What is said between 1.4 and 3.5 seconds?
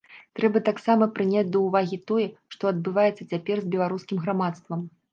да ўвагі тое, што адбываецца